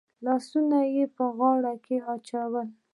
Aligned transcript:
لاسونه 0.25 0.79
يې 0.95 1.03
غاړه 1.37 1.73
کې 1.85 1.95
واچول. 2.05 2.67